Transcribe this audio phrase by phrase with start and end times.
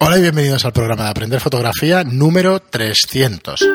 [0.00, 3.66] Hola y bienvenidos al programa de Aprender Fotografía número 300.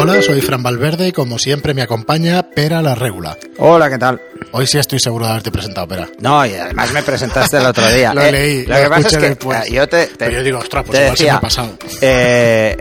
[0.00, 3.36] Hola, soy Fran Valverde y como siempre me acompaña Pera la Regula.
[3.58, 4.20] Hola, ¿qué tal?
[4.52, 6.08] Hoy sí estoy seguro de haberte presentado, Pera.
[6.20, 8.14] No, y además me presentaste el otro día.
[8.14, 9.66] Lo Eh, leí, Lo lo que pasa es que después.
[9.66, 11.72] eh, yo te, te- Pero yo digo, ostras, pues igual se me decía, ha pasado.
[12.00, 12.76] eh,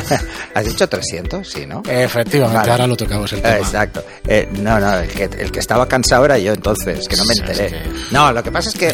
[0.54, 1.48] ¿Has dicho 300?
[1.48, 1.82] Sí, ¿no?
[1.88, 2.70] Efectivamente, Vale.
[2.72, 3.58] ahora lo tocamos el tema.
[3.58, 4.04] Exacto.
[4.26, 7.34] Eh, no, no, el que, el que estaba cansado era yo entonces, que no me
[7.34, 7.66] Sí, enteré.
[7.66, 8.88] es que No, lo que pasa es que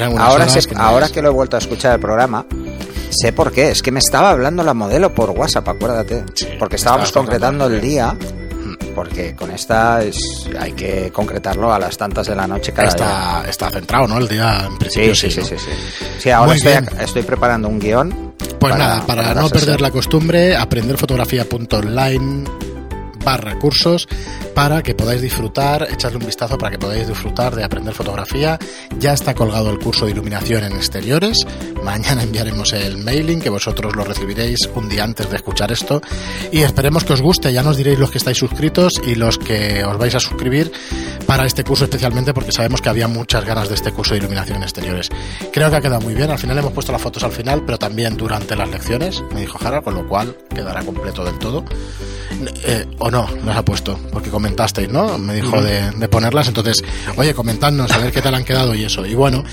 [0.77, 2.45] ahora, no que lo he vuelto a escuchar el programa,
[3.11, 3.71] sé por qué.
[3.71, 6.25] Es que me estaba hablando la modelo por WhatsApp, acuérdate.
[6.35, 8.17] Sí, porque estábamos concretando el día.
[8.95, 13.07] Porque con esta es, hay que concretarlo a las tantas de la noche cada día.
[13.07, 14.19] Está, está centrado, ¿no?
[14.19, 15.47] El día en principio sí, sí, ¿no?
[15.47, 15.71] sí, sí.
[16.19, 16.55] Sí, ahora
[17.01, 18.35] estoy, preparando un guion.
[18.59, 22.45] Pues nada, para, no perder la costumbre, aprenderfotografía.online
[23.25, 24.09] barra cursos
[24.55, 28.59] para que podáis disfrutar, echarle un vistazo para que podáis disfrutar de aprender fotografía.
[28.99, 31.39] Ya está colgado el curso de iluminación en exteriores.
[31.83, 36.01] Mañana enviaremos el mailing que vosotros lo recibiréis un día antes de escuchar esto
[36.51, 37.53] y esperemos que os guste.
[37.53, 40.73] Ya nos diréis los que estáis suscritos y los que os vais a suscribir
[41.29, 44.57] para este curso especialmente porque sabemos que había muchas ganas de este curso de iluminación
[44.57, 45.11] en exteriores.
[45.53, 46.31] Creo que ha quedado muy bien.
[46.31, 49.59] Al final hemos puesto las fotos al final, pero también durante las lecciones, me dijo
[49.59, 51.67] Jara, con lo cual quedará completo del todo.
[52.65, 55.19] Eh, o no, las ha puesto, porque comentasteis, ¿no?
[55.19, 56.83] Me dijo de, de ponerlas, entonces,
[57.17, 59.05] oye, comentadnos a ver qué tal han quedado y eso.
[59.05, 59.45] Y bueno,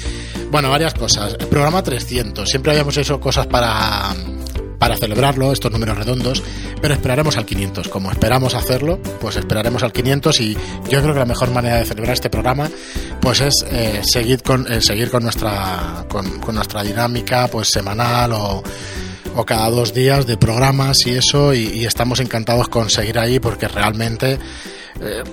[0.52, 1.36] bueno, varias cosas.
[1.38, 4.16] El programa 300, siempre habíamos hecho cosas para
[4.86, 6.44] para celebrarlo, estos números redondos,
[6.80, 7.88] pero esperaremos al 500.
[7.88, 10.54] Como esperamos hacerlo, pues esperaremos al 500 y
[10.88, 12.70] yo creo que la mejor manera de celebrar este programa
[13.20, 18.34] pues es eh, seguir con eh, seguir con nuestra con, con nuestra dinámica pues semanal
[18.34, 18.62] o
[19.36, 23.40] o cada dos días de programas y eso y, y estamos encantados con seguir ahí
[23.40, 24.38] porque realmente
[25.02, 25.24] eh,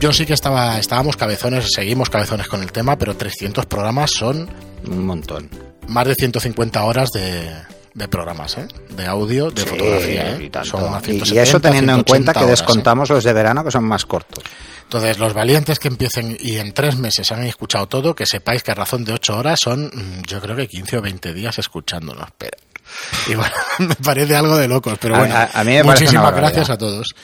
[0.00, 4.48] yo sí que estaba estábamos cabezones seguimos cabezones con el tema pero 300 programas son
[4.86, 5.50] Un montón.
[5.88, 7.50] más de 150 horas de,
[7.94, 8.66] de programas ¿eh?
[8.96, 10.50] de audio de Sí, fotografía ¿eh?
[10.50, 12.62] y son Y- y 170, eso teniendo en 180 cuenta que horas, ¿eh?
[12.62, 14.42] descontamos los de verano que son más cortos.
[14.84, 18.72] Entonces, los valientes que empiecen y en tres meses han escuchado todo, que sepáis que
[18.72, 22.28] a razón de ocho horas son, mm, yo creo que 15 o 20 días escuchándonos.
[22.36, 22.56] Pero,
[23.28, 26.34] y bueno, me parece algo de locos, pero bueno, a- a mí me parece muchísimas
[26.34, 27.14] gracias a todos.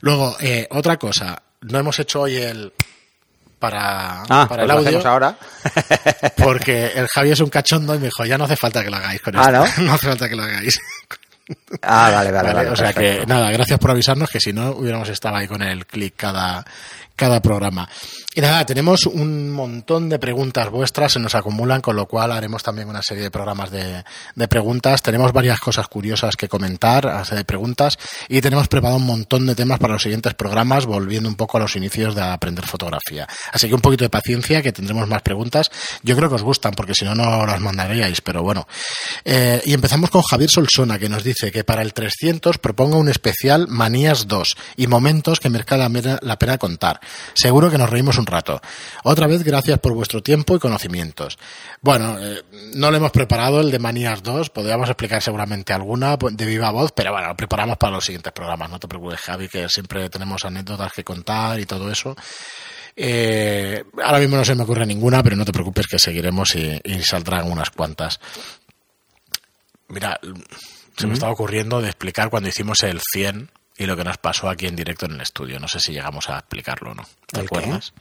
[0.00, 2.72] Luego, eh, otra cosa, no hemos hecho hoy el
[3.58, 5.36] para, Ah, para pues el lo audio hacemos ahora.
[6.36, 8.96] porque el Javi es un cachondo y me dijo, ya no hace falta que lo
[8.96, 9.82] hagáis con Ah, esto.
[9.82, 9.92] ¿no?
[9.94, 10.80] hace falta que lo hagáis.
[11.82, 12.70] Ah, vale, vale, Vale, vale.
[12.70, 15.86] o sea que nada, gracias por avisarnos que si no hubiéramos estado ahí con el
[15.86, 16.64] clic cada,
[17.18, 17.88] cada programa.
[18.34, 22.62] Y nada, tenemos un montón de preguntas vuestras, se nos acumulan, con lo cual haremos
[22.62, 24.04] también una serie de programas de,
[24.36, 25.02] de preguntas.
[25.02, 27.98] Tenemos varias cosas curiosas que comentar, de preguntas,
[28.28, 31.60] y tenemos preparado un montón de temas para los siguientes programas, volviendo un poco a
[31.60, 33.26] los inicios de aprender fotografía.
[33.52, 35.72] Así que un poquito de paciencia, que tendremos más preguntas.
[36.04, 38.68] Yo creo que os gustan, porque si no, no las mandaríais, pero bueno.
[39.24, 43.08] Eh, y empezamos con Javier Solsona, que nos dice que para el 300 proponga un
[43.08, 47.00] especial Manías 2 y momentos que merezca la pena contar.
[47.34, 48.60] Seguro que nos reímos un rato.
[49.04, 51.38] Otra vez, gracias por vuestro tiempo y conocimientos.
[51.80, 52.42] Bueno, eh,
[52.74, 56.92] no lo hemos preparado el de Manías 2, podríamos explicar seguramente alguna de viva voz,
[56.92, 58.70] pero bueno, lo preparamos para los siguientes programas.
[58.70, 62.16] No te preocupes, Javi, que siempre tenemos anécdotas que contar y todo eso.
[62.96, 66.80] Eh, ahora mismo no se me ocurre ninguna, pero no te preocupes que seguiremos y,
[66.84, 68.18] y saldrán unas cuantas.
[69.88, 70.18] Mira,
[70.96, 74.50] se me estaba ocurriendo de explicar cuando hicimos el 100 y lo que nos pasó
[74.50, 75.58] aquí en directo en el estudio.
[75.60, 77.06] No sé si llegamos a explicarlo o no.
[77.26, 77.92] ¿Te acuerdas?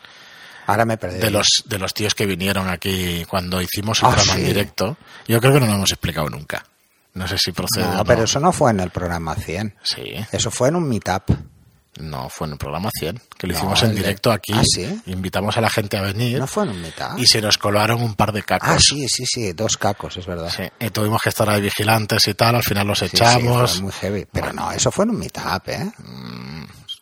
[0.66, 1.20] Ahora me perdí.
[1.20, 4.98] De los, de los tíos que vinieron aquí cuando hicimos el Ah, programa en directo.
[5.28, 6.66] Yo creo que no lo hemos explicado nunca.
[7.14, 8.06] No sé si procede o No, no.
[8.06, 9.76] pero eso no fue en el programa 100.
[9.84, 10.14] Sí.
[10.32, 11.30] Eso fue en un meetup.
[12.00, 14.54] No, fue en el programa 100, que lo No, hicimos en directo aquí.
[14.54, 15.02] ¿Ah, sí?
[15.08, 17.18] Invitamos a la gente a venir No fue en un meetup.
[17.18, 18.70] y se nos colaron un par de cacos.
[18.70, 19.54] Ah, sí, sí, sí.
[19.54, 20.52] Dos cacos, es verdad.
[20.56, 23.72] Sí, y tuvimos que estar ahí vigilantes y tal, al final los Sí, sí, echamos.
[23.74, 24.28] fue muy heavy.
[24.32, 25.92] Pero no, eso fue en un meetup, ¿eh?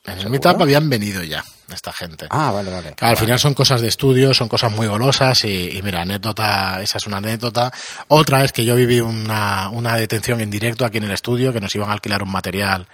[0.07, 2.27] en el meetup habían venido ya esta gente.
[2.29, 2.93] Ah, vale, vale.
[2.93, 6.79] Claro, al final son cosas de estudio, son cosas muy golosas y, y mira, anécdota,
[6.81, 7.73] esa es una anécdota.
[8.09, 11.59] Otra es que yo viví una, una detención en directo aquí en el estudio, que
[11.59, 12.87] nos iban a alquilar un material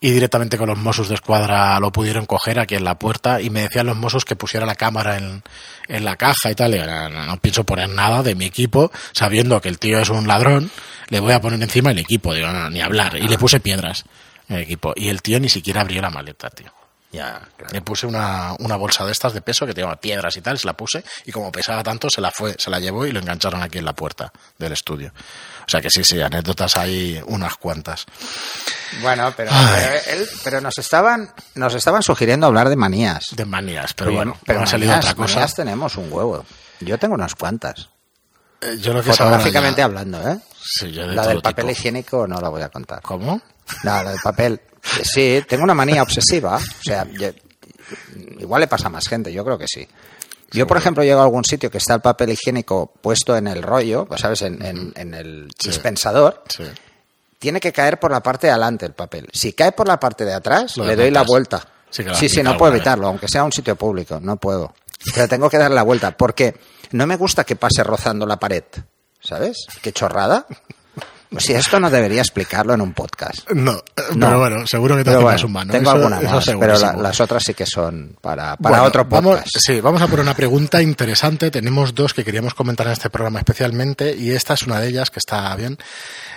[0.00, 3.48] y directamente con los Mossos de Escuadra lo pudieron coger aquí en la puerta y
[3.48, 5.42] me decían los Mossos que pusiera la cámara en,
[5.88, 6.74] en la caja y tal.
[6.74, 10.28] Y no, no pienso poner nada de mi equipo, sabiendo que el tío es un
[10.28, 10.70] ladrón,
[11.08, 13.16] le voy a poner encima el equipo, digo, no, ni hablar.
[13.16, 14.04] Y le puse piedras
[14.48, 14.92] en el equipo.
[14.96, 16.75] Y el tío ni siquiera abrió la maleta, tío.
[17.12, 17.72] Ya, claro.
[17.72, 20.66] Le puse una, una bolsa de estas de peso que tenía piedras y tal, se
[20.66, 23.62] la puse y como pesaba tanto se la fue, se la llevó y lo engancharon
[23.62, 25.12] aquí en la puerta del estudio.
[25.66, 28.04] O sea que sí, sí, anécdotas hay unas cuantas.
[29.02, 29.50] Bueno, pero,
[30.08, 33.26] él- pero nos estaban nos estaban sugiriendo hablar de manías.
[33.32, 35.34] De manías, pero bueno, pero no ha salido manías- otra cosa.
[35.36, 36.44] manías tenemos un huevo.
[36.80, 37.88] Yo tengo unas cuantas.
[38.60, 40.38] Eh, yo lo que Fotográficamente ya- hablando, ¿eh?
[40.62, 41.78] Sí, yo de La todo del papel tipo.
[41.78, 43.00] higiénico no la voy a contar.
[43.02, 43.40] ¿Cómo?
[43.84, 44.60] No, la del papel.
[45.02, 46.56] Sí, tengo una manía obsesiva.
[46.56, 47.30] O sea, yo-
[48.38, 49.86] igual le pasa a más gente, yo creo que sí.
[50.52, 53.62] Yo, por ejemplo, llego a algún sitio que está el papel higiénico puesto en el
[53.62, 54.42] rollo, pues, ¿sabes?
[54.42, 55.68] En, en- en el Sí.
[55.68, 56.42] dispensador.
[56.48, 56.64] Sí.
[57.38, 59.28] Tiene que caer por la parte de adelante el papel.
[59.32, 61.66] Si cae por la parte de atrás, le doy la vuelta.
[61.90, 64.74] Sí, Sí, sí, no puedo evitarlo, aunque sea un sitio público, no puedo.
[65.14, 66.56] Pero tengo que dar la vuelta, porque
[66.92, 68.64] no me gusta que pase rozando la pared,
[69.20, 69.66] ¿sabes?
[69.82, 70.46] Qué chorrada.
[71.34, 73.50] O sea, esto no debería explicarlo en un podcast.
[73.50, 74.26] No, eh, No.
[74.26, 75.72] pero bueno, seguro que te hace bueno, más humano.
[75.72, 78.84] tengo Eso- alguna eso más, pero la- las otras sí que son para, para Bueno,
[78.84, 79.56] otro vamos- podcast.
[79.58, 81.50] sí, vamos a por una pregunta interesante.
[81.50, 85.10] Tenemos dos que queríamos comentar en este programa especialmente y esta es una de ellas
[85.10, 85.76] que está bien.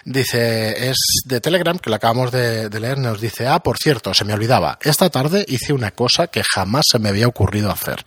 [0.05, 4.13] Dice, es de Telegram, que lo acabamos de, de leer, nos dice, ah, por cierto,
[4.13, 8.03] se me olvidaba, esta tarde hice una cosa que jamás se me había ocurrido hacer.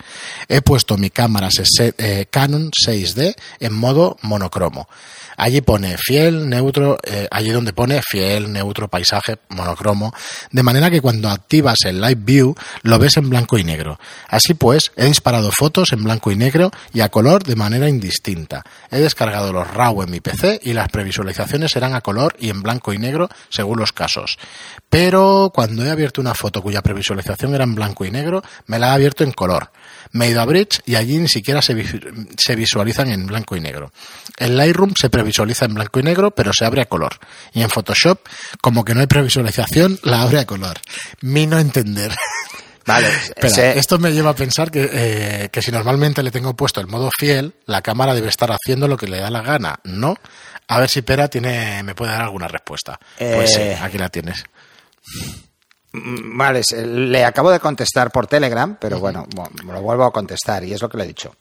[0.49, 1.49] He puesto mi cámara
[1.79, 4.88] eh, Canon 6D en modo monocromo.
[5.37, 10.12] Allí pone fiel, neutro, eh, allí donde pone fiel, neutro, paisaje, monocromo,
[10.50, 13.99] de manera que cuando activas el Live View lo ves en blanco y negro.
[14.29, 18.64] Así pues, he disparado fotos en blanco y negro y a color de manera indistinta.
[18.90, 22.62] He descargado los RAW en mi PC y las previsualizaciones serán a color y en
[22.62, 24.38] blanco y negro según los casos.
[24.88, 28.88] Pero cuando he abierto una foto cuya previsualización era en blanco y negro, me la
[28.88, 29.70] he abierto en color.
[30.12, 31.74] Me he ido a Bridge y allí ni siquiera se,
[32.36, 33.92] se visualizan en blanco y negro.
[34.38, 37.18] En Lightroom se previsualiza en blanco y negro, pero se abre a color.
[37.54, 38.20] Y en Photoshop,
[38.60, 40.78] como que no hay previsualización, la abre a color.
[41.22, 42.14] Mi no entender.
[42.86, 46.54] Vale, Espera, ese- esto me lleva a pensar que, eh, que si normalmente le tengo
[46.56, 49.78] puesto el modo fiel, la cámara debe estar haciendo lo que le da la gana,
[49.84, 50.16] ¿no?
[50.68, 52.98] A ver si Pera tiene, me puede dar alguna respuesta.
[53.18, 54.44] Pues sí, Eh, aquí la tienes.
[55.92, 59.26] Mm, Vale, le acabo de contestar por Telegram, pero bueno,
[59.64, 61.34] lo vuelvo a contestar y es lo que le he dicho.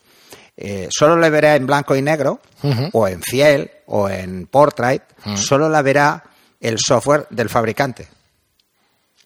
[0.56, 2.40] Eh, solo le verá en blanco y negro,
[2.92, 5.02] o en fiel, o en portrait,
[5.36, 6.22] solo la verá
[6.60, 8.06] el software del fabricante.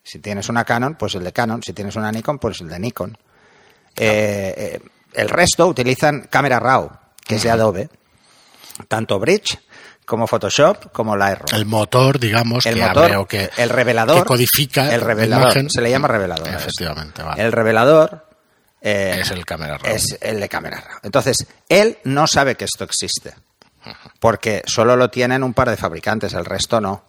[0.02, 1.60] Si tienes una Canon, pues el de Canon.
[1.64, 3.18] Si tienes una Nikon, pues el de Nikon.
[3.96, 4.80] Eh, eh,
[5.14, 6.88] el resto utilizan Camera Raw,
[7.26, 7.88] que es de Adobe.
[8.86, 9.58] Tanto Bridge
[10.06, 14.20] como Photoshop como Lightroom El motor, digamos, el que motor, abre o que, el revelador,
[14.20, 15.68] que codifica el la revelador, imagen.
[15.70, 16.48] se le llama revelador.
[16.48, 17.42] Efectivamente, vale.
[17.42, 18.26] El revelador
[18.80, 19.92] eh, es el cámara RAW.
[19.94, 20.98] es el de cámara raw.
[21.02, 23.34] Entonces, él no sabe que esto existe,
[24.20, 27.04] porque solo lo tienen un par de fabricantes, el resto no.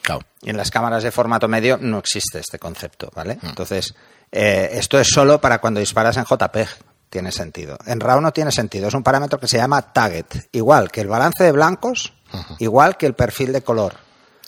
[0.00, 0.22] Claro.
[0.40, 3.38] Y en las cámaras de formato medio no existe este concepto, ¿vale?
[3.40, 3.46] Mm.
[3.46, 3.94] Entonces,
[4.32, 6.68] eh, esto es solo para cuando disparas en JPEG.
[7.08, 7.76] Tiene sentido.
[7.84, 8.88] En RAW no tiene sentido.
[8.88, 10.24] Es un parámetro que se llama target.
[10.50, 12.14] Igual que el balance de blancos,
[12.58, 13.94] igual que el perfil de color.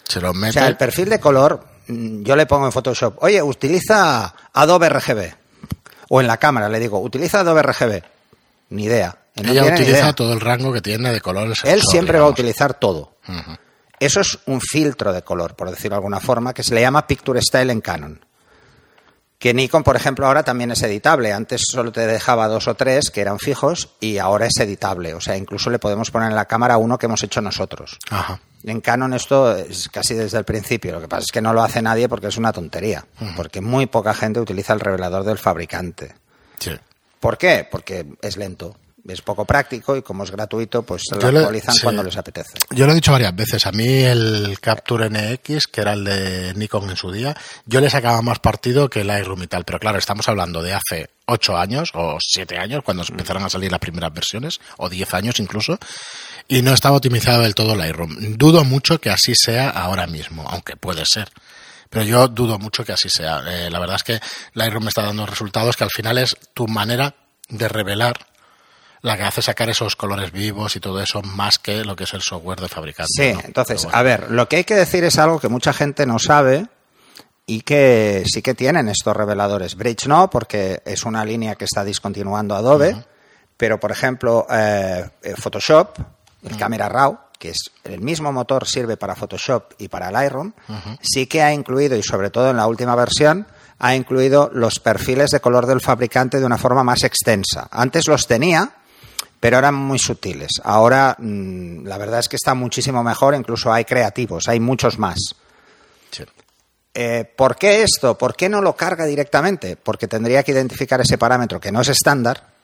[0.09, 0.53] Se lo O mete.
[0.55, 5.35] sea, el perfil de color, mm, yo le pongo en Photoshop, oye, utiliza Adobe RGB.
[6.11, 8.03] O en la cámara le digo, utiliza Adobe RGB.
[8.71, 9.17] Ni idea.
[9.37, 10.13] No Ella utiliza idea.
[10.13, 11.61] todo el rango que tiene de colores.
[11.65, 13.15] Él sensor, siempre va a utilizar todo.
[13.99, 17.07] Eso es un filtro de color, por decirlo de alguna forma, que se le llama
[17.07, 18.24] Picture Style en Canon.
[19.39, 21.33] Que Nikon, por ejemplo, ahora también es editable.
[21.33, 25.15] Antes solo te dejaba dos o tres que eran fijos y ahora es editable.
[25.15, 27.99] O sea, incluso le podemos poner en la cámara uno que hemos hecho nosotros.
[28.11, 28.41] Ajá.
[28.65, 30.93] En Canon esto es casi desde el principio.
[30.93, 33.05] Lo que pasa es que no lo hace nadie porque es una tontería.
[33.37, 36.15] Porque muy poca gente utiliza el revelador del fabricante.
[36.59, 36.71] Sí.
[37.21, 37.69] ¿Por qué?
[37.71, 38.77] Porque es lento.
[39.07, 41.83] Es poco práctico y como es gratuito, pues se lo le- actualizan sí.
[41.83, 42.53] cuando les apetece.
[42.71, 43.67] Yo lo he dicho varias veces.
[43.67, 47.37] A mí el Capture NX, que era el de Nikon en su día,
[47.67, 49.65] yo le sacaba más partido que el Lightroom y tal.
[49.65, 53.71] Pero claro, estamos hablando de hace 8 años o 7 años, cuando empezaron a salir
[53.71, 55.79] las primeras versiones, o 10 años incluso,
[56.49, 58.37] y no estaba optimizado del todo Lightroom.
[58.39, 61.29] Dudo mucho que así sea ahora mismo, aunque puede ser.
[61.91, 63.43] Pero yo dudo mucho que así sea.
[63.47, 64.21] Eh, la verdad es que
[64.55, 67.15] Lightroom me está dando resultados que al final es tu manera
[67.51, 68.15] de revelar
[69.05, 72.15] la que hace sacar esos colores vivos y todo eso más que lo que es
[72.15, 73.13] el software de fabricante.
[73.15, 73.41] Sí, ¿no?
[73.45, 73.99] entonces, bueno.
[73.99, 76.69] a ver, lo que hay que decir es algo que mucha gente no sabe
[77.45, 79.75] y que sí que tienen estos reveladores.
[79.75, 82.97] Bridge no, porque es una línea que está discontinuando Adobe,
[83.59, 85.99] pero por ejemplo, eh, eh, Photoshop,
[86.43, 90.55] el Camera Raw, que es el mismo motor, sirve para Photoshop y para Lightroom,
[91.03, 93.47] sí que ha incluido, y sobre todo en la última versión,
[93.79, 97.69] ha incluido los perfiles de color del fabricante de una forma más extensa.
[97.71, 98.73] Antes los tenía,
[99.45, 100.53] pero eran muy sutiles.
[100.63, 105.19] Ahora, mm, la verdad es que está muchísimo mejor, incluso hay creativos, hay muchos más.
[106.11, 106.25] Sí.
[106.95, 108.17] Eh, ¿Por qué esto?
[108.17, 109.77] ¿Por qué no lo carga directamente?
[109.77, 112.55] Porque tendría que identificar ese parámetro, que no es estándar,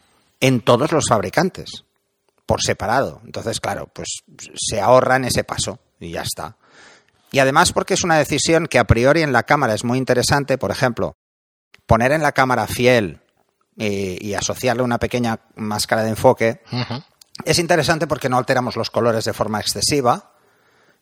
[0.40, 1.84] en todos los fabricantes,
[2.46, 3.20] por separado.
[3.26, 4.22] Entonces, claro, pues
[4.56, 6.56] se ahorran ese paso y ya está.
[7.30, 10.56] Y además porque es una decisión que a priori en la cámara es muy interesante,
[10.56, 11.14] por ejemplo,
[11.84, 13.20] poner en la cámara fiel
[13.78, 16.62] eh, y asociarle una pequeña máscara de enfoque.
[17.44, 20.32] Es interesante porque no alteramos los colores de forma excesiva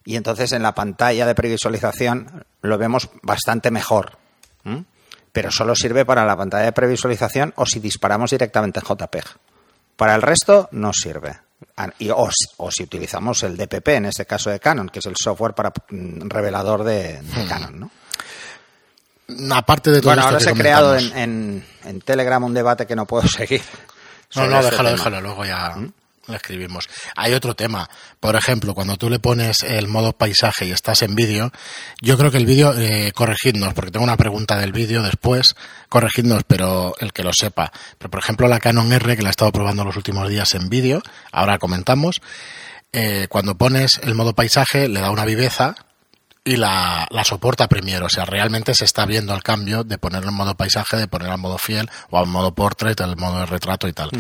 [0.05, 4.19] y entonces en la pantalla de previsualización lo vemos bastante mejor.
[5.33, 9.25] Pero solo sirve para la pantalla de previsualización o si disparamos directamente en JPEG.
[9.97, 11.37] Para el resto no sirve.
[11.77, 11.91] Ah,
[12.57, 15.73] o, si utilizamos el DPP, en este caso de Canon, que es el software para
[15.91, 17.49] mm, revelador de, hmm.
[17.49, 17.91] Canon, ¿no?
[19.53, 21.65] Aparte de todo Bueno, ahora se ha creado en,
[22.05, 23.63] Telegram un debate que no puedo seguir.
[24.35, 25.75] No, no, déjalo, déjalo, luego ya.
[25.77, 25.93] ¿Mm?
[26.29, 26.89] lo escribimos.
[27.17, 27.89] Hay otro tema.
[28.21, 31.51] Por ejemplo, cuando tú le pones el modo paisaje y estás en vídeo,
[32.01, 35.57] yo creo que el vídeo, eh, corregidnos, porque tengo una pregunta del vídeo después,
[35.89, 37.73] corregidnos, pero el que lo sepa.
[37.97, 40.69] Pero por ejemplo, la Canon R, que la he estado probando los últimos días en
[40.69, 42.21] vídeo, ahora comentamos,
[42.93, 45.75] eh, cuando pones el modo paisaje le da una viveza
[46.45, 48.05] y la, la, soporta Premiere.
[48.05, 51.35] O sea, realmente se está viendo el cambio de ponerlo en modo paisaje, de ponerlo
[51.35, 54.11] en modo fiel o en modo portrait, en modo de retrato y tal.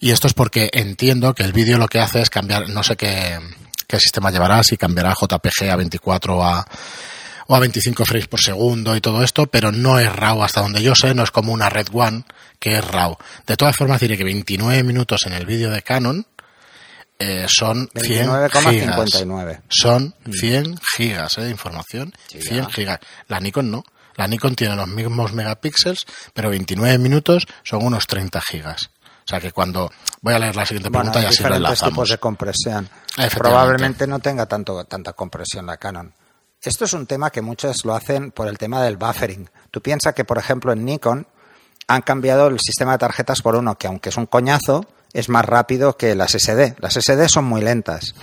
[0.00, 2.96] Y esto es porque entiendo que el vídeo lo que hace es cambiar, no sé
[2.96, 3.38] qué,
[3.86, 6.66] qué sistema llevará, si cambiará JPG a 24 o a,
[7.46, 10.82] o a 25 frames por segundo y todo esto, pero no es RAW hasta donde
[10.82, 12.24] yo sé, no es como una Red One
[12.58, 13.16] que es RAW.
[13.46, 16.26] De todas formas diré que 29 minutos en el vídeo de Canon
[17.18, 18.30] eh, son 100
[19.68, 20.76] Son 100 mm.
[20.96, 22.12] gigas eh, de información.
[22.28, 23.00] 100 gigas.
[23.28, 23.84] La Nikon no.
[24.16, 26.04] La Nikon tiene los mismos megapíxeles,
[26.34, 28.90] pero 29 minutos son unos 30 gigas.
[29.24, 29.90] O sea que cuando
[30.20, 31.92] voy a leer la siguiente pregunta y así enlazamos.
[31.92, 32.88] tipos de compresión.
[33.34, 36.12] Probablemente no tenga tanto, tanta compresión la Canon.
[36.60, 39.48] Esto es un tema que muchos lo hacen por el tema del buffering.
[39.70, 41.26] Tú piensas que, por ejemplo, en Nikon
[41.88, 45.44] han cambiado el sistema de tarjetas por uno que, aunque es un coñazo, es más
[45.44, 46.76] rápido que las SD.
[46.78, 48.14] Las SD son muy lentas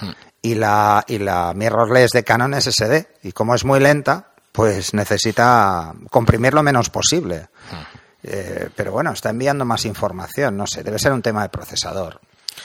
[0.42, 3.08] y la, y la mirrorless de Canon es SD.
[3.24, 7.48] Y como es muy lenta, pues necesita comprimir lo menos posible.
[8.24, 12.20] Eh, pero bueno, está enviando más información, no sé, debe ser un tema de procesador.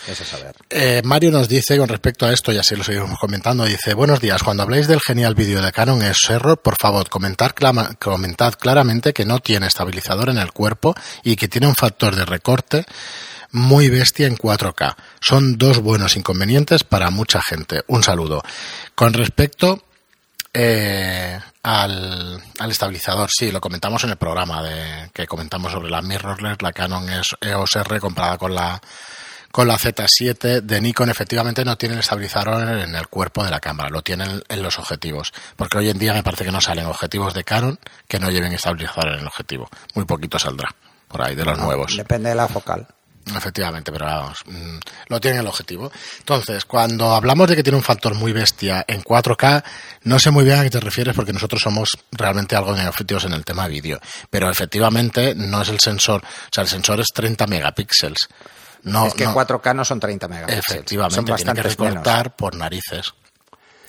[0.09, 0.55] Eso saber.
[0.69, 4.21] Eh, Mario nos dice con respecto a esto, y así lo seguimos comentando, dice, buenos
[4.21, 7.55] días, cuando habléis del genial vídeo de Canon es error, por favor, comentar,
[7.99, 12.25] comentad claramente que no tiene estabilizador en el cuerpo y que tiene un factor de
[12.25, 12.85] recorte
[13.55, 14.97] muy bestia en 4K.
[15.21, 17.83] Son dos buenos inconvenientes para mucha gente.
[17.87, 18.43] Un saludo.
[18.97, 19.85] Con respecto
[20.53, 26.63] eh, al, estabilizador, sí, lo comentamos en el programa de, que comentamos sobre la mirrorless,
[26.63, 27.07] la Canon
[27.41, 28.81] EOS R comparada con la
[29.53, 33.61] con la Z7 de Nikon efectivamente no tiene el estabilizador en el cuerpo de la
[33.61, 36.87] cámara, lo tienen en los objetivos, porque hoy en día me parece que no salen
[36.87, 40.75] objetivos de Canon que no lleven estabilizador en el objetivo, muy poquito saldrá
[41.07, 41.97] por ahí de los nuevos.
[41.97, 42.89] Depende de la focal.
[43.27, 44.79] Efectivamente, pero vamos, mm,
[45.09, 45.91] lo tiene el objetivo.
[46.19, 49.65] Entonces, cuando hablamos de que tiene un factor muy bestia en 4K,
[50.03, 53.33] no sé muy bien a qué te refieres porque nosotros somos realmente algo neófitos en
[53.33, 53.99] el tema vídeo.
[54.29, 58.29] Pero efectivamente no es el sensor, o sea, el sensor es 30 megapíxeles.
[58.83, 60.69] No, es que 4K no son 30 megapíxeles.
[60.69, 63.15] Efectivamente, son tiene que recortar por narices.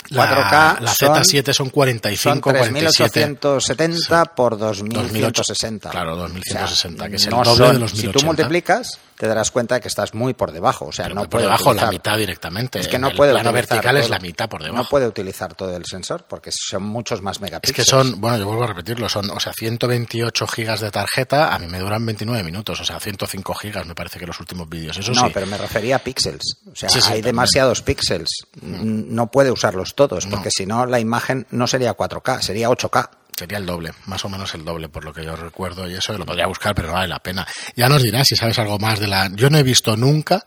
[0.09, 5.89] 4K la Z7 son 45, son 3870 por 2160.
[5.89, 7.99] Claro, 2160, que es el doble de los 1080.
[7.99, 10.85] Si tú multiplicas, te darás cuenta de que estás muy por debajo.
[10.85, 12.79] O sea, no por debajo la mitad directamente.
[12.79, 14.83] Es que no puede plano vertical es la mitad por debajo.
[14.83, 17.79] No puede utilizar todo el sensor porque son muchos más megapíxeles.
[17.79, 21.53] Es que son, bueno, yo vuelvo a repetirlo, son, o sea, 128 gigas de tarjeta,
[21.53, 24.67] a mí me duran 29 minutos, o sea, 105 gigas me parece que los últimos
[24.67, 24.97] vídeos.
[24.97, 26.57] Eso no, pero me refería a píxeles.
[26.71, 28.29] O sea, hay demasiados píxeles.
[28.61, 33.09] No puede usarlos todos porque si no la imagen no sería 4K, sería 8K.
[33.37, 36.17] Sería el doble, más o menos el doble, por lo que yo recuerdo, y eso
[36.17, 37.45] lo podría buscar, pero no vale la pena.
[37.75, 39.29] Ya nos dirás si sabes algo más de la...
[39.33, 40.45] Yo no he visto nunca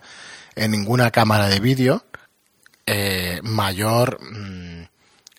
[0.55, 2.05] en ninguna cámara de vídeo
[2.87, 4.89] eh, mayor mm,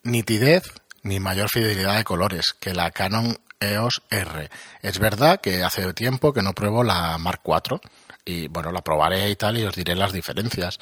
[0.04, 0.64] nitidez
[1.02, 4.50] ni mayor fidelidad de colores que la Canon EOS R.
[4.82, 7.80] Es verdad que hace tiempo que no pruebo la Mark IV
[8.26, 10.78] y bueno, la probaré y tal y os diré las diferencias.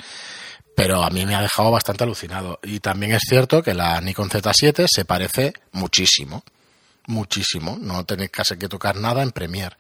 [0.77, 2.60] Pero a mí me ha dejado bastante alucinado.
[2.63, 6.43] Y también es cierto que la Nikon Z7 se parece muchísimo
[7.07, 7.77] muchísimo.
[7.81, 9.75] No tenéis casi que tocar nada en Premiere.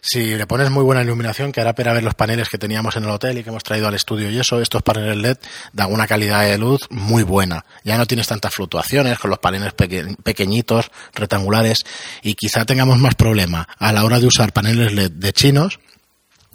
[0.00, 3.02] Si le pones muy buena iluminación, que hará para ver los paneles que teníamos en
[3.02, 5.38] el hotel y que hemos traído al estudio y eso, estos paneles LED
[5.72, 7.64] dan una calidad de luz muy buena.
[7.82, 11.80] Ya no tienes tantas fluctuaciones con los paneles pequeñitos, rectangulares,
[12.22, 15.80] y quizá tengamos más problema a la hora de usar paneles LED de chinos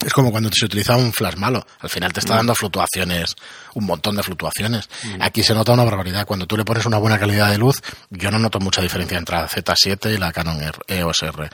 [0.05, 1.65] es como cuando se utiliza un flash malo.
[1.79, 2.37] Al final te está mm.
[2.37, 3.35] dando fluctuaciones,
[3.75, 4.89] un montón de fluctuaciones.
[5.03, 5.21] Mm.
[5.21, 6.25] Aquí se nota una barbaridad.
[6.25, 9.35] Cuando tú le pones una buena calidad de luz, yo no noto mucha diferencia entre
[9.35, 11.49] la Z7 y la Canon EOS R.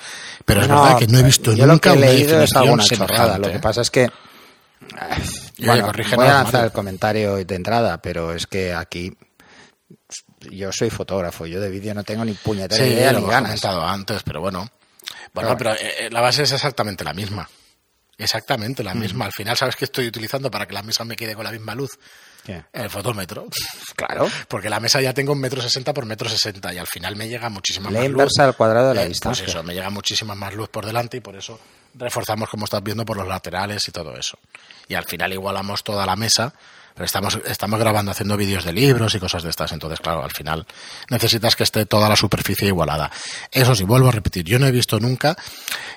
[0.46, 2.84] Pero es verdad que no he visto yo nunca lo que he leído es alguna
[2.84, 3.38] chorrada.
[3.38, 4.10] Lo que pasa es que
[5.60, 9.13] bueno, voy a lanzar el comentario de entrada, pero es que aquí
[10.50, 13.60] yo soy fotógrafo, yo de vídeo no tengo ni puñetera idea lo ni ganas.
[13.60, 14.69] comentado antes, pero bueno.
[15.34, 17.48] Bueno, pero, eh, eh, la base es exactamente la misma.
[18.19, 19.25] Exactamente, la misma.
[19.25, 21.73] Al final, ¿sabes qué estoy utilizando para que la mesa me quede con la misma
[21.73, 21.97] luz?
[22.45, 22.63] ¿Qué?
[22.73, 23.47] El fotómetro.
[23.95, 24.29] Claro.
[24.47, 27.27] Porque la mesa ya tengo un metro sesenta por metro sesenta y al final me
[27.27, 28.11] llega muchísima La más luz.
[28.11, 29.45] inversa al cuadrado de la Eh, distancia.
[29.45, 31.59] Pues eso, me llega muchísima más luz por delante y por eso
[31.95, 34.38] reforzamos, como estás viendo, por los laterales y todo eso.
[34.88, 36.53] Y al final igualamos toda la mesa,
[37.00, 39.72] pero estamos, estamos grabando, haciendo vídeos de libros y cosas de estas.
[39.72, 40.65] Entonces, claro, al final
[41.10, 43.10] necesitas que esté toda la superficie igualada.
[43.53, 45.38] Eso sí, vuelvo a repetir, yo no he visto nunca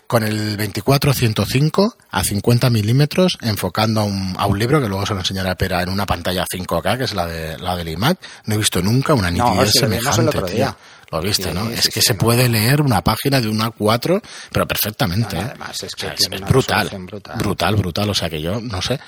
[0.06, 5.14] con el 24-105 a 50 milímetros enfocando a un, a un libro que luego se
[5.14, 8.18] lo enseñaré a Pera en una pantalla 5K, que es la, de, la del iMac.
[8.44, 10.40] No he visto nunca una nitidez semejante.
[10.42, 10.76] tío.
[11.11, 11.66] Lo viste, Sí, ¿no?
[11.66, 12.18] sí, es que sí, se no.
[12.21, 15.35] puede leer una página de una 4, pero perfectamente.
[15.35, 17.37] No, además, es que O sea, tiene es una brutal, resolución brutal.
[17.38, 18.11] brutal, brutal.
[18.11, 19.00] O sea que yo, no sé.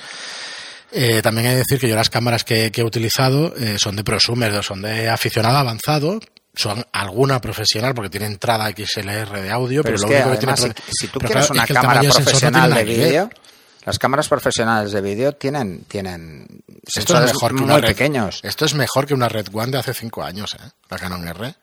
[0.93, 3.97] Eh, también hay que decir que yo las cámaras que, que he utilizado eh, son
[3.97, 6.21] de prosumer, son de aficionado avanzado,
[6.55, 10.31] son alguna profesional porque tiene entrada XLR de audio, Pero pero, es lo que único
[10.31, 10.75] que además, tiene...
[10.87, 13.31] si, si tú quieres claro, una que cámara no profesional de que vídeo,
[13.85, 16.47] las cámaras profesionales de vídeo tienen, tienen
[16.85, 18.41] Esto es sensores mejor que muy una red, pequeños.
[18.45, 20.71] Esto es mejor que una Red One de hace 5 años, ¿eh?
[20.88, 21.55] La Canon R.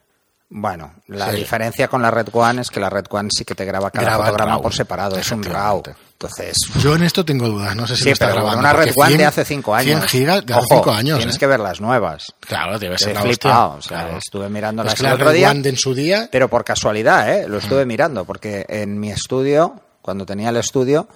[0.50, 1.36] Bueno, la Sí.
[1.36, 4.04] diferencia con la Red One es que la Red One sí que te graba cada
[4.06, 5.82] Graba fotograma por separado, es un RAW.
[6.22, 8.60] Entonces, Yo en esto tengo dudas, no sé si sí, lo está pero grabando.
[8.60, 9.86] una Red One de 100 hace 5 años.
[9.86, 11.18] 100 gigas de hace Ojo, 5 años.
[11.18, 11.38] Tienes ¿eh?
[11.38, 12.32] que ver las nuevas.
[12.40, 13.76] Claro, debe ser la flipado.
[13.76, 13.78] hostia.
[13.78, 14.18] o sea, claro.
[14.18, 15.50] estuve mirándolas Es que el la otro Red día.
[15.50, 16.28] One de en su día...
[16.30, 17.48] Pero por casualidad, ¿eh?
[17.48, 21.08] Lo estuve mirando, porque en mi estudio, cuando tenía el estudio,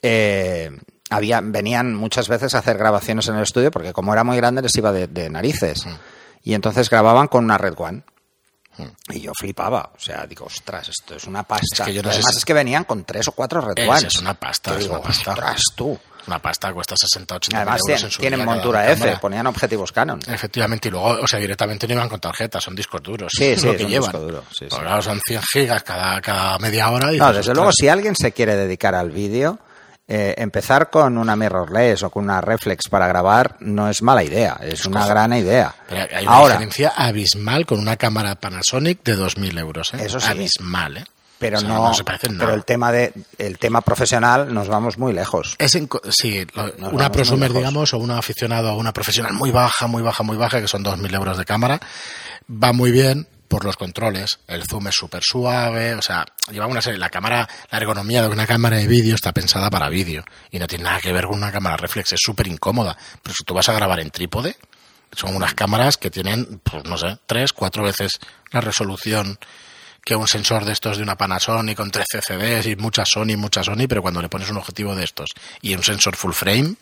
[0.00, 0.70] eh,
[1.10, 4.62] había, venían muchas veces a hacer grabaciones en el estudio, porque como era muy grande
[4.62, 5.86] les iba de, de narices.
[6.42, 8.02] Y entonces grababan con una Red One.
[9.08, 11.84] Y yo flipaba, o sea, digo, ostras, esto es una pasta.
[11.84, 13.78] Es que yo no sé Además si- es que venían con tres o cuatro Red
[13.78, 15.30] Es- una pasta, es digo, una pasta.
[15.32, 15.98] ostras, tú.
[16.26, 19.20] Una pasta cuesta 60, 80 Además euros tien- en su tienen día montura F, cámara.
[19.20, 20.18] ponían objetivos Canon.
[20.26, 23.32] Efectivamente, y luego, o sea, directamente no iban con tarjetas, son discos duros.
[23.32, 24.10] Sí, es sí, lo que llevan.
[24.10, 24.80] duro, sí, Pues sí.
[24.80, 27.12] claro, son 100 gigas cada, cada media hora.
[27.12, 29.60] Y No, dices, desde luego, si alguien se quiere dedicar al vídeo,
[30.08, 34.56] eh, empezar con una mirrorless o con una reflex para grabar no es mala idea,
[34.62, 35.74] es una gran idea.
[35.88, 39.94] Pero hay una Ahora, diferencia abismal con una cámara Panasonic de 2.000 euros.
[39.94, 40.04] ¿eh?
[40.04, 40.28] Eso sí.
[40.30, 41.04] Abismal, ¿eh?
[41.38, 44.96] pero O sea, no, se parecen pero el tema de el tema profesional nos vamos
[44.96, 45.56] muy lejos.
[45.58, 45.72] Es
[46.10, 46.46] sí,
[46.78, 50.60] una prosumer, digamos, o una aficionado o una profesional muy baja, muy baja, muy baja,
[50.60, 51.80] que son 2.000 euros de cámara,
[52.48, 54.40] va muy bien por los controles.
[54.46, 56.98] El zoom es súper suave, o sea, lleva una serie.
[56.98, 60.66] La cámara, la ergonomía de una cámara de vídeo está pensada para vídeo y no
[60.66, 62.96] tiene nada que ver con una cámara reflex, es súper incómoda.
[63.22, 64.56] Pero si tú vas a grabar en trípode,
[65.12, 68.18] son unas cámaras que tienen, pues no sé, tres, cuatro veces
[68.50, 69.38] la resolución
[70.04, 73.64] que un sensor de estos de una Panasonic con 13 CDs y mucha Sony, mucha
[73.64, 75.30] Sony, pero cuando le pones un objetivo de estos
[75.62, 76.76] y un sensor full frame,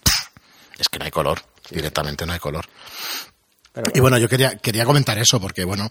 [0.79, 2.67] es que no hay color, directamente no hay color.
[3.75, 5.91] Pero- Y bueno, yo quería, quería comentar eso porque, bueno,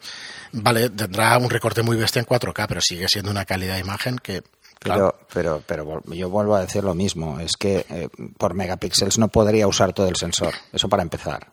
[0.53, 4.17] vale, tendrá un recorte muy bestia en 4K, pero sigue siendo una calidad de imagen
[4.17, 4.41] que,
[4.79, 9.17] claro, Pero, pero, pero yo vuelvo a decir lo mismo, es que eh, por megapíxeles
[9.19, 11.47] no podría usar todo el sensor, eso para empezar.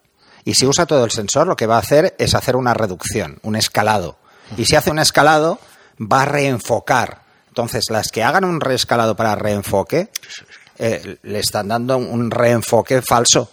[0.45, 3.39] Y si usa todo el sensor, lo que va a hacer es hacer una reducción,
[3.43, 4.17] un escalado.
[4.57, 5.59] Y si hace un escalado,
[6.01, 7.23] va a reenfocar.
[7.49, 10.09] Entonces, las que hagan un reescalado para reenfoque,
[10.79, 13.51] eh, le están dando un reenfoque falso,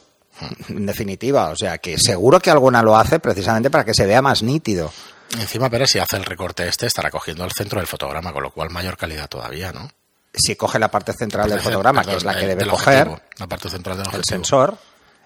[0.70, 1.50] en definitiva.
[1.50, 4.92] O sea, que seguro que alguna lo hace precisamente para que se vea más nítido.
[5.40, 8.52] encima, pero si hace el recorte este, estará cogiendo el centro del fotograma, con lo
[8.52, 9.90] cual mayor calidad todavía, ¿no?
[10.34, 13.30] Si coge la parte central del Perdón, fotograma, que es la que debe coger, objetivo,
[13.40, 14.78] la parte central del el sensor,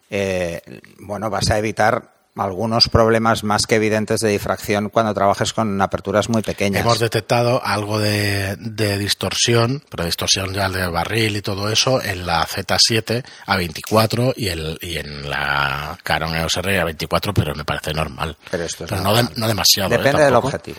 [0.09, 0.61] eh,
[0.99, 6.29] bueno, vas a evitar algunos problemas más que evidentes de difracción cuando trabajes con aperturas
[6.29, 6.81] muy pequeñas.
[6.81, 12.25] Hemos detectado algo de, de distorsión, pero distorsión ya de barril y todo eso, en
[12.25, 17.53] la Z7 a 24 y, el, y en la Canon EOS R a 24, pero
[17.53, 18.37] me parece normal.
[18.49, 19.27] Pero esto es no, normal.
[19.33, 19.93] de- no demasiado.
[19.93, 19.97] ¿eh?
[19.97, 20.77] Depende del objetivo.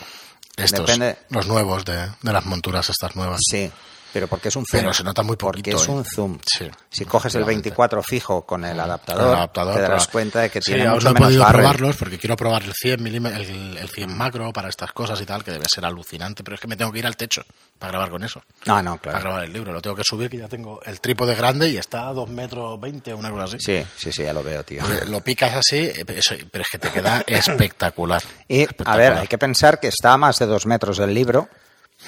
[0.56, 3.40] Estos, Depende- los nuevos de, de las monturas estas nuevas.
[3.50, 3.70] Sí,
[4.12, 4.80] pero porque es un zoom.
[4.80, 5.90] Pero se nota muy Porque poquito, es ¿eh?
[5.90, 6.38] un zoom.
[6.44, 7.70] Sí, si coges el efectivamente.
[7.70, 10.72] 24 fijo con el adaptador, Con el adaptador, te darás pero- cuenta de que sí,
[10.74, 13.88] tiene mucho no he menos podido probarlos porque quiero probar el 100 milímetros, el, el
[13.88, 16.76] 100 macro para estas cosas y tal, que debe ser alucinante, pero es que me
[16.76, 17.42] tengo que ir al techo
[17.78, 18.42] para grabar con eso.
[18.66, 19.20] No, no, Para claro.
[19.20, 22.08] grabar el libro, lo tengo que subir, que ya tengo el trípode grande y está
[22.08, 23.58] a 2 metros 20 o una cosa así.
[23.60, 24.82] Sí, sí, sí, ya lo veo, tío.
[25.06, 28.22] Lo picas así, eso- pero es que te queda espectacular.
[28.48, 31.48] Y, a ver, hay que pensar que está a más de dos metros del libro,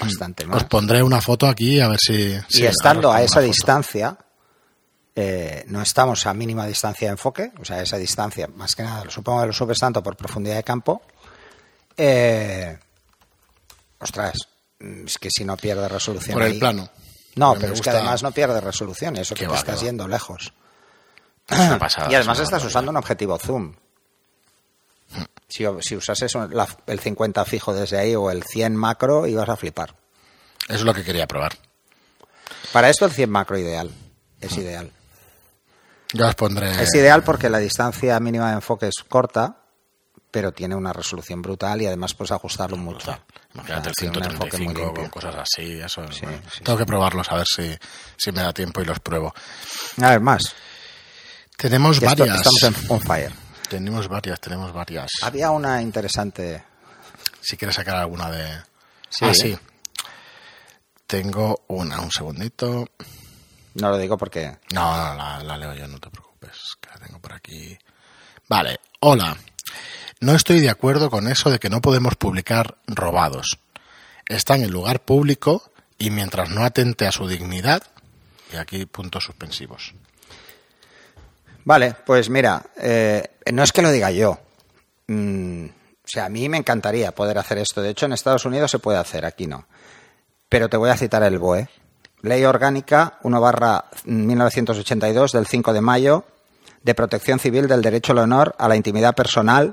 [0.00, 0.57] bastante más.
[0.59, 2.33] Os pondré una foto aquí a ver si...
[2.35, 4.16] Y si estando ahora a esa distancia,
[5.14, 9.04] eh, no estamos a mínima distancia de enfoque, o sea, esa distancia, más que nada,
[9.11, 11.02] supongo que lo subes tanto por profundidad de campo.
[11.96, 12.78] eh,
[14.00, 14.35] ostras,
[14.80, 16.35] mm, es que si no pierde resolución.
[16.35, 16.88] Por el ahí- plano.
[17.37, 19.83] No, pero es que además no pierde resolución, eso Qué que te va, estás va.
[19.85, 20.52] yendo lejos.
[21.48, 23.74] Es una pasada, y además estás usando un objetivo zoom.
[25.48, 29.57] Si, si usases la- el 50 fijo desde ahí o el 100 macro, ibas a
[29.57, 29.94] flipar.
[30.66, 31.57] Eso es lo que quería probar.
[32.72, 33.90] Para esto el 100 macro ideal.
[34.40, 34.90] Es ideal.
[36.12, 36.83] Yo os pondré.
[36.83, 39.57] Es ideal porque la distancia mínima de enfoque es corta,
[40.31, 42.98] pero tiene una resolución brutal y además puedes ajustarlo mucho.
[43.07, 43.20] Brutal.
[43.55, 45.11] Imagínate O sea, el tiene un enfoque muy 135 con limpio.
[45.11, 45.81] cosas así.
[45.81, 47.77] Eso, Sí, bueno, sí, tengo que probarlos a ver si,
[48.16, 49.33] si me da tiempo y los pruebo.
[50.03, 50.42] A ver, más.
[51.57, 52.38] Tenemos esto- varias.
[52.38, 53.33] estamos en on fire.
[53.68, 55.11] Tenemos varias, tenemos varias.
[55.22, 56.62] Había una interesante.
[57.40, 58.62] Si quieres sacar alguna de.
[59.09, 59.24] Sí.
[59.24, 59.59] Ah, sí.
[61.07, 62.87] Tengo una, un segundito.
[63.74, 64.59] No lo digo porque.
[64.72, 67.77] No, no, la, la leo yo, no te preocupes, que la tengo por aquí.
[68.48, 69.37] Vale, hola.
[70.20, 73.59] No estoy de acuerdo con eso de que no podemos publicar robados.
[74.27, 77.83] Está en el lugar público y mientras no atente a su dignidad,
[78.53, 79.94] y aquí puntos suspensivos.
[81.64, 84.38] Vale, pues mira, eh, no es que lo diga yo.
[85.07, 87.83] Mm, o sea, a mí me encantaría poder hacer esto.
[87.83, 89.66] De hecho, en Estados Unidos se puede hacer, aquí no.
[90.48, 91.68] Pero te voy a citar el BOE.
[92.22, 96.24] Ley Orgánica 1 barra 1982 del 5 de mayo
[96.83, 99.72] de protección civil del derecho al honor, a la intimidad personal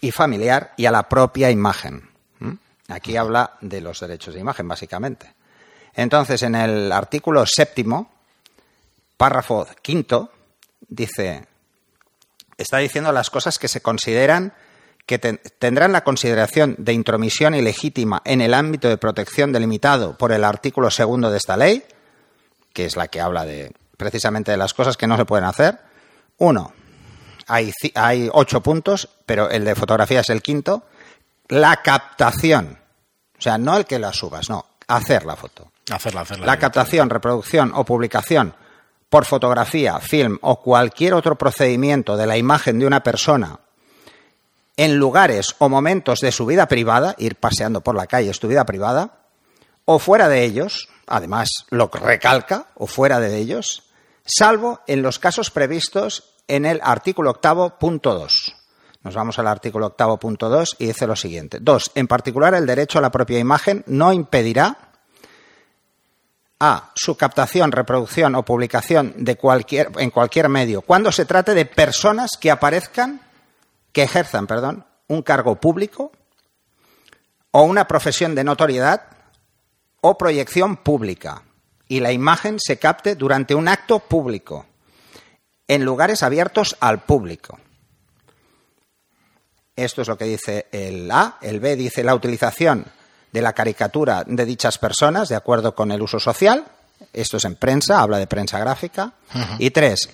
[0.00, 2.08] y familiar y a la propia imagen.
[2.38, 2.54] ¿Mm?
[2.88, 5.34] Aquí habla de los derechos de imagen, básicamente.
[5.94, 8.10] Entonces, en el artículo séptimo,
[9.16, 10.32] párrafo quinto,
[10.88, 11.46] dice,
[12.62, 14.52] está diciendo las cosas que se consideran
[15.06, 20.30] que ten- tendrán la consideración de intromisión ilegítima en el ámbito de protección delimitado por
[20.32, 21.84] el artículo segundo de esta ley,
[22.72, 25.78] que es la que habla de precisamente de las cosas que no se pueden hacer.
[26.38, 26.72] Uno,
[27.48, 30.84] hay, hay ocho puntos, pero el de fotografía es el quinto.
[31.48, 32.78] La captación,
[33.36, 35.72] o sea, no el que la subas, no, hacer la foto.
[35.90, 36.46] Hacerla, hacerla.
[36.46, 38.54] La captación, reproducción o publicación
[39.10, 43.60] por fotografía, film o cualquier otro procedimiento de la imagen de una persona
[44.80, 48.48] en lugares o momentos de su vida privada, ir paseando por la calle es tu
[48.48, 49.18] vida privada,
[49.84, 53.82] o fuera de ellos, además lo recalca, o fuera de ellos,
[54.24, 58.56] salvo en los casos previstos en el artículo octavo punto dos.
[59.02, 61.58] Nos vamos al artículo octavo punto dos y dice lo siguiente.
[61.60, 64.89] Dos, en particular el derecho a la propia imagen no impedirá
[66.60, 72.50] a su captación, reproducción o publicación en cualquier medio cuando se trate de personas que
[72.50, 73.22] aparezcan,
[73.92, 76.12] que ejerzan, perdón, un cargo público
[77.50, 79.02] o una profesión de notoriedad
[80.02, 81.42] o proyección pública
[81.88, 84.66] y la imagen se capte durante un acto público
[85.66, 87.58] en lugares abiertos al público.
[89.76, 91.38] Esto es lo que dice el A.
[91.40, 92.84] El B dice la utilización
[93.32, 96.64] de la caricatura de dichas personas de acuerdo con el uso social.
[97.12, 99.12] Esto es en prensa, habla de prensa gráfica.
[99.58, 100.10] Y tres,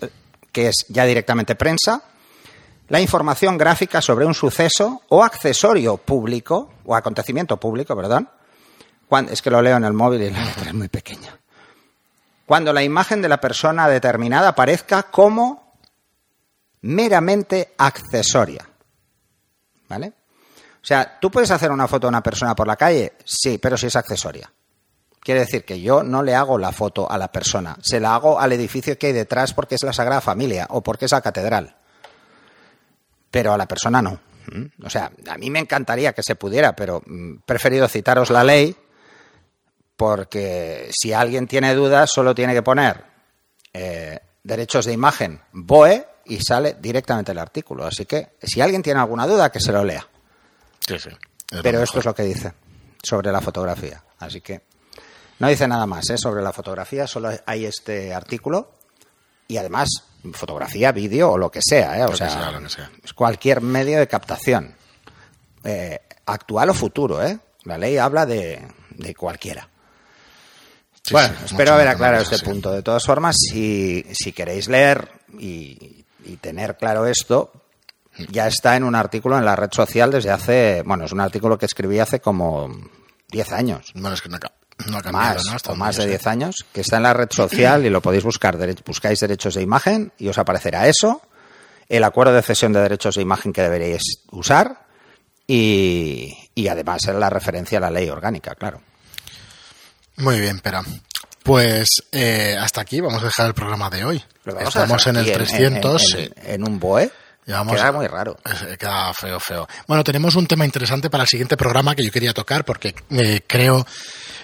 [0.52, 2.02] que es ya directamente prensa,
[2.88, 8.28] la información gráfica sobre un suceso o accesorio público, o acontecimiento público, perdón.
[9.08, 11.38] Cuando, es que lo leo en el móvil y la letra es muy pequeña.
[12.44, 15.74] Cuando la imagen de la persona determinada aparezca como
[16.82, 18.68] meramente accesoria.
[19.88, 20.12] ¿Vale?
[20.86, 23.14] O sea, ¿tú puedes hacer una foto a una persona por la calle?
[23.24, 24.52] Sí, pero si es accesoria.
[25.18, 28.38] Quiere decir que yo no le hago la foto a la persona, se la hago
[28.38, 31.74] al edificio que hay detrás porque es la Sagrada Familia o porque es la catedral.
[33.32, 34.20] Pero a la persona no.
[34.52, 34.84] ¿Mm?
[34.84, 38.44] O sea, a mí me encantaría que se pudiera, pero mm, he preferido citaros la
[38.44, 38.76] ley
[39.96, 43.02] porque si alguien tiene dudas solo tiene que poner
[43.72, 47.84] eh, derechos de imagen BOE y sale directamente el artículo.
[47.84, 50.06] Así que si alguien tiene alguna duda, que se lo lea.
[50.86, 51.10] Sí, sí.
[51.50, 52.52] Es Pero esto es lo que dice
[53.02, 54.02] sobre la fotografía.
[54.18, 54.62] Así que
[55.38, 56.18] no dice nada más ¿eh?
[56.18, 58.72] sobre la fotografía, solo hay este artículo
[59.48, 59.88] y además
[60.32, 61.98] fotografía, vídeo o lo que sea.
[61.98, 62.02] ¿eh?
[62.02, 62.90] O Lo que sea, sea, lo que sea.
[63.04, 64.74] es cualquier medio de captación,
[65.64, 67.22] eh, actual o futuro.
[67.24, 67.38] ¿eh?
[67.64, 69.68] La ley habla de, de cualquiera.
[71.02, 72.72] Sí, bueno, sí, espero haber aclarado este punto.
[72.72, 77.52] De todas formas, si, si queréis leer y, y tener claro esto,
[78.30, 81.58] ya está en un artículo en la red social desde hace, bueno, es un artículo
[81.58, 82.68] que escribí hace como
[83.30, 84.38] 10 años, Bueno, es que no
[84.86, 86.08] no ha cambiado, más más de sé.
[86.10, 88.58] 10 años, que está en la red social y lo podéis buscar.
[88.58, 91.22] Dere- Buscáis derechos de imagen y os aparecerá eso,
[91.88, 94.02] el acuerdo de cesión de derechos de imagen que deberéis
[94.32, 94.86] usar
[95.46, 98.80] y, y además la referencia a la ley orgánica, claro.
[100.16, 100.82] Muy bien, Pera.
[101.42, 104.22] Pues eh, hasta aquí vamos a dejar el programa de hoy.
[104.60, 106.02] Estamos en el aquí 300.
[106.02, 106.30] en, sí.
[106.42, 107.10] en- en un BOE.
[107.46, 108.36] Llevamos- Queda muy raro.
[108.44, 109.68] Eh, Queda feo, feo.
[109.86, 113.40] Bueno, tenemos un tema interesante para el siguiente programa que yo quería tocar porque eh,
[113.46, 113.86] creo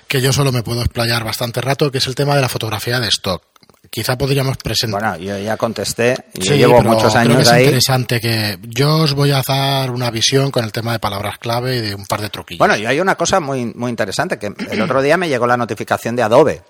[0.06, 3.00] que yo solo me puedo explayar bastante rato, que es el tema de la fotografía
[3.00, 3.42] de stock.
[3.90, 5.00] Quizá podríamos presentar.
[5.00, 7.64] Bueno, yo ya contesté, yo Sí, llevo pero muchos creo que años es ahí.
[7.64, 11.76] interesante que yo os voy a dar una visión con el tema de palabras clave
[11.76, 12.58] y de un par de truquillos.
[12.60, 15.56] Bueno, y hay una cosa muy, muy interesante, que el otro día me llegó la
[15.56, 16.62] notificación de Adobe,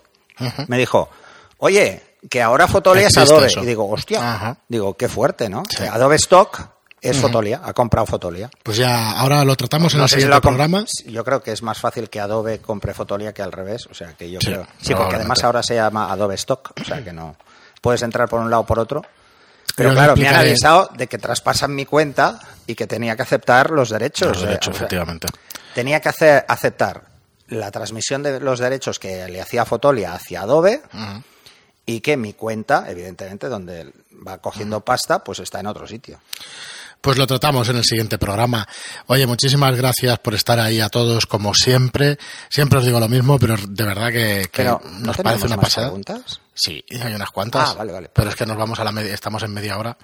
[0.67, 1.11] Me dijo,
[1.59, 3.47] oye, que ahora Fotolia es Adobe.
[3.47, 3.63] eso.
[3.63, 4.57] Y digo, hostia, Ajá.
[4.69, 5.63] digo, qué fuerte, ¿no?
[5.69, 5.85] Sí.
[5.85, 6.61] Adobe Stock
[7.01, 8.49] es Fotolia, ha comprado Fotolia.
[8.63, 10.85] Pues ya, ahora lo tratamos en No el siguiente programa.
[11.07, 13.87] Yo creo que es más fácil que Adobe compre Fotolia que al revés.
[13.91, 14.67] O sea, que yo Sí, creo.
[14.81, 16.73] Sí, porque además ahora se llama Adobe Stock.
[16.81, 17.35] O sea, que no.
[17.81, 19.03] Puedes entrar por un lado o por otro.
[19.75, 23.71] Pero claro, me han avisado de que traspasan mi cuenta y que tenía que aceptar
[23.71, 24.29] los derechos.
[24.29, 25.27] Los derechos, o sea, efectivamente.
[25.75, 27.03] tenía que hacer, aceptar
[27.49, 31.23] la transmisión de los derechos que le hacía Fotolia hacia Adobe Ujú.
[31.87, 33.93] Y que mi cuenta, evidentemente, donde
[34.27, 36.21] va cogiendo pasta, pues está en otro sitio.
[37.01, 38.67] Pues lo tratamos en el siguiente programa.
[39.09, 42.17] Oye, muchísimas gracias por estar ahí a todos, como siempre.
[42.49, 45.57] Siempre os digo lo mismo, pero de verdad que, que Pero, ¿no nos parece una
[45.57, 45.89] más pasada.
[45.89, 46.41] preguntas?
[46.55, 47.71] Sí, hay unas cuantas.
[47.71, 48.11] Ah, vale, vale.
[48.13, 49.97] Pero es que nos vamos a la media, estamos en media hora.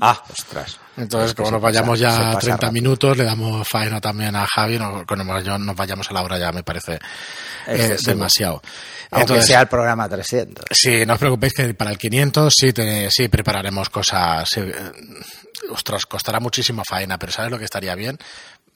[0.00, 0.78] Ah, ostras.
[0.96, 2.72] Entonces, como se nos vayamos ya pasa 30 rápido.
[2.72, 6.38] minutos, le damos faena también a Javi, no, cuando nos nos vayamos a la hora
[6.38, 6.98] ya me parece eh,
[7.68, 8.10] Excesivo.
[8.12, 8.62] demasiado.
[9.10, 10.64] Aunque Entonces, sea el programa 300.
[10.70, 14.48] Sí, no os preocupéis que para el 500 sí, te- sí prepararemos cosas.
[14.48, 14.74] sí, eh,
[15.70, 18.18] ostras, costará muchísima faena, pero ¿sabes lo que estaría bien?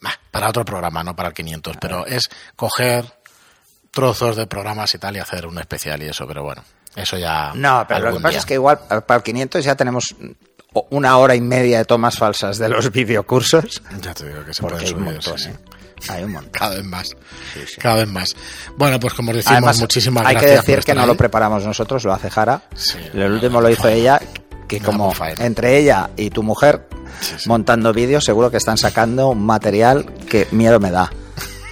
[0.00, 3.04] Bah, Para otro programa, no para el 500, pero es coger
[3.90, 6.62] trozos de programas y tal y hacer un especial y eso, pero bueno,
[6.94, 7.52] eso ya.
[7.54, 8.38] No, pero lo que pasa día.
[8.38, 10.14] es que igual eh, para el 500 ya tenemos
[10.90, 13.82] una hora y media de tomas falsas de los videocursos.
[14.00, 15.50] Ya te digo que se pueden hay un subir, montón, sí, sí.
[15.50, 15.56] ¿eh?
[16.08, 16.50] Hay un montón.
[16.52, 17.08] Cada vez más.
[17.08, 17.80] Sí, sí.
[17.80, 18.34] Cada vez más.
[18.76, 20.60] Bueno, pues como os decimos, Además, muchísimas hay que gracias.
[20.64, 21.06] por decir que no ahí.
[21.06, 22.62] lo preparamos nosotros, lo hace Jara.
[23.12, 24.20] El último lo hizo ella,
[24.66, 26.86] que como entre ella y tu mujer
[27.46, 31.10] montando vídeos, seguro que están sacando un material que miedo me da.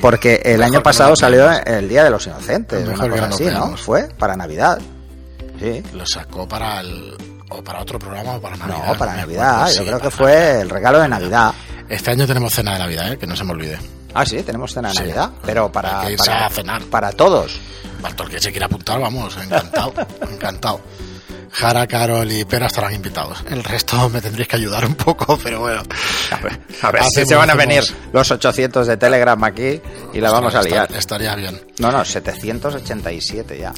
[0.00, 3.20] Porque el año que no pasado salió el Día de los Inocentes, Mejor una que
[3.20, 3.76] cosa no así, ¿no?
[3.78, 4.78] Fue para Navidad.
[5.58, 5.82] Sí.
[5.94, 7.16] Lo sacó para el.
[7.50, 8.86] O para otro programa o para Navidad.
[8.86, 9.50] No, para Navidad.
[9.62, 10.60] acuerdo, Yo sí, creo que fue Navidad.
[10.60, 11.54] el regalo de Navidad.
[11.88, 13.18] Este año tenemos cena de Navidad, ¿eh?
[13.18, 13.78] que no se me olvide.
[14.14, 15.00] Ah, sí, tenemos cena de Sí.
[15.00, 16.82] Navidad, pero para, que irse para, a cenar.
[16.84, 17.58] para todos.
[18.02, 19.92] Para todo el que se quiera apuntar, vamos, encantado,
[20.30, 20.80] encantado.
[21.50, 23.42] Jara, Carol y Pera estarán invitados.
[23.48, 25.82] El resto me tendréis que ayudar un poco, pero bueno.
[26.82, 27.82] A ver si se van a venir
[28.12, 29.80] los 800 de Telegram aquí
[30.12, 30.92] y la vamos a Estar- liar.
[30.94, 31.58] Estaría bien.
[31.78, 33.72] No, no, 787 ya.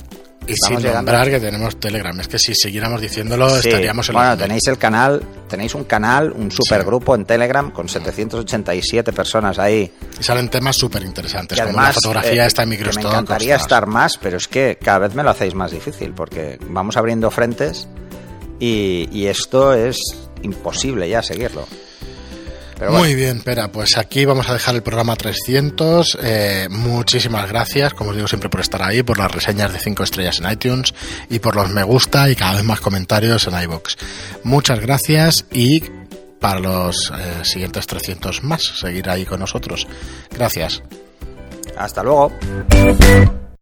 [0.51, 0.97] Y sin llegando.
[1.13, 2.19] nombrar que tenemos Telegram.
[2.21, 6.33] Es que si siguiéramos diciéndolo, Sí, estaríamos en bueno, tenéis el canal, tenéis un canal,
[6.33, 9.91] un supergrupo en Telegram con 787 personas ahí.
[10.19, 13.13] Y salen temas súper interesantes, como además, la fotografía eh, está en que me Microstock.
[13.13, 16.97] encantaría estar más, pero es que cada vez me lo hacéis más difícil porque vamos
[16.97, 17.89] abriendo frentes
[18.59, 19.97] y, y esto es
[20.43, 21.67] imposible ya seguirlo.
[22.81, 26.17] Pero bueno, Muy bien, Pera, pues aquí vamos a dejar el programa 300.
[26.23, 30.03] Eh, muchísimas gracias, como os digo siempre, por estar ahí, por las reseñas de 5
[30.03, 30.95] estrellas en iTunes
[31.29, 33.99] y por los me gusta y cada vez más comentarios en iBox.
[34.45, 35.83] Muchas gracias y
[36.41, 39.87] para los eh, siguientes 300 más, seguir ahí con nosotros.
[40.31, 40.83] Gracias.
[41.77, 42.33] hasta luego.